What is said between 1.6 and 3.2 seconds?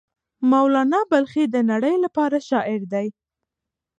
نړۍ لپاره شاعر دی.